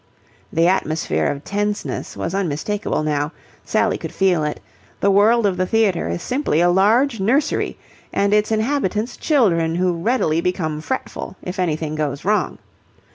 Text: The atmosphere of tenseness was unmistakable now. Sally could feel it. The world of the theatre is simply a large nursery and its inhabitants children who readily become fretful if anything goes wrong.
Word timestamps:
The 0.51 0.65
atmosphere 0.67 1.27
of 1.27 1.43
tenseness 1.43 2.17
was 2.17 2.33
unmistakable 2.33 3.03
now. 3.03 3.33
Sally 3.63 3.99
could 3.99 4.11
feel 4.11 4.43
it. 4.43 4.59
The 4.99 5.11
world 5.11 5.45
of 5.45 5.57
the 5.57 5.67
theatre 5.67 6.09
is 6.09 6.23
simply 6.23 6.59
a 6.59 6.71
large 6.71 7.19
nursery 7.19 7.77
and 8.11 8.33
its 8.33 8.51
inhabitants 8.51 9.15
children 9.15 9.75
who 9.75 9.93
readily 9.93 10.41
become 10.41 10.81
fretful 10.81 11.35
if 11.43 11.59
anything 11.59 11.93
goes 11.93 12.25
wrong. 12.25 12.57